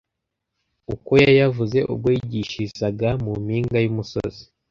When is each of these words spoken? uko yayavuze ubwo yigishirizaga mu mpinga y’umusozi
uko 0.93 1.11
yayavuze 1.23 1.79
ubwo 1.91 2.07
yigishirizaga 2.15 3.09
mu 3.23 3.33
mpinga 3.43 3.77
y’umusozi 3.81 4.43